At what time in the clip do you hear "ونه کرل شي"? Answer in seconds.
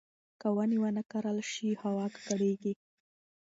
0.83-1.69